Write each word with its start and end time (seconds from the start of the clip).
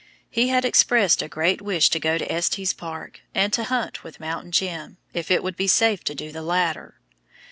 He 0.31 0.47
had 0.47 0.65
expressed 0.65 1.21
a 1.21 1.27
great 1.27 1.61
wish 1.61 1.87
to 1.91 1.99
go 1.99 2.17
to 2.17 2.25
Estes 2.31 2.73
Park, 2.73 3.19
and 3.35 3.53
to 3.53 3.65
hunt 3.65 4.03
with 4.03 4.19
"Mountain 4.19 4.51
Jim," 4.51 4.97
if 5.13 5.29
it 5.29 5.43
would 5.43 5.55
be 5.55 5.67
safe 5.67 6.03
to 6.05 6.15
do 6.15 6.31
the 6.31 6.41
latter. 6.41 6.95